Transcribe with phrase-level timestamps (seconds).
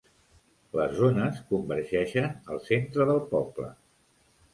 [0.77, 3.67] Les zones convergeixen al centre del poble.